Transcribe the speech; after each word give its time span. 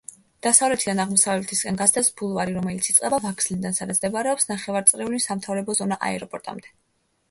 დასავლეთიდან 0.45 1.01
აღმოსავლეთისკენ 1.03 1.77
გასდევს 1.81 2.09
ბულვარი, 2.23 2.57
რომელიც 2.61 2.91
იწყება 2.95 3.21
ვაგზლიდან, 3.29 3.79
სადაც 3.83 4.03
მდებარეობს 4.03 4.53
ნახევარწრიული 4.57 5.25
სამთავრობო 5.31 5.81
ზონა, 5.83 6.05
აეროპორტამდე. 6.13 6.79